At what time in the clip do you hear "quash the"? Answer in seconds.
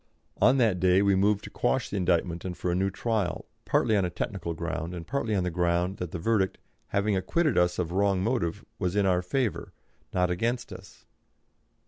1.51-1.95